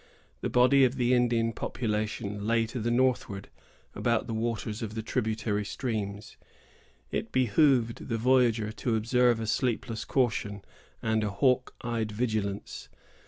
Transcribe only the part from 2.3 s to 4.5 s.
lay to the northward, about the